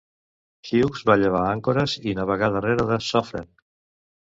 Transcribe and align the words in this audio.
Hughes 0.69 1.03
va 1.09 1.17
llevar 1.25 1.43
àncores 1.51 1.95
i 2.13 2.17
navegà 2.21 2.51
darrere 2.57 2.89
de 2.95 3.01
Suffren. 3.13 3.49